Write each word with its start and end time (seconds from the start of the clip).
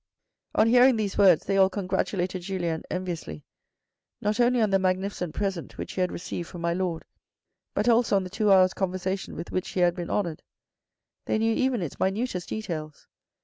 On 0.55 0.65
hearing 0.65 0.95
these 0.95 1.15
words, 1.15 1.45
they 1.45 1.57
all 1.57 1.69
congratulated 1.69 2.41
Julien 2.41 2.81
enviously, 2.89 3.45
not 4.19 4.39
only 4.39 4.59
on 4.59 4.71
the 4.71 4.79
magnificent 4.79 5.35
present 5.35 5.77
which 5.77 5.93
he 5.93 6.01
had 6.01 6.11
received 6.11 6.49
from 6.49 6.61
my 6.61 6.73
lord, 6.73 7.05
but 7.75 7.87
also 7.87 8.15
on 8.15 8.23
the 8.23 8.31
two 8.31 8.51
hours' 8.51 8.73
conversation 8.73 9.35
with 9.35 9.51
which 9.51 9.69
he 9.69 9.81
had 9.81 9.93
been 9.93 10.09
honoured. 10.09 10.41
They 11.25 11.37
knew 11.37 11.53
even 11.53 11.83
its 11.83 11.99
minutest 11.99 12.49
details. 12.49 13.05